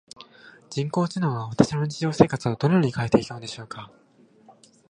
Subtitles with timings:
[0.71, 3.91] 人工知能は私の日常生活をどのように変えていくのでしょうか？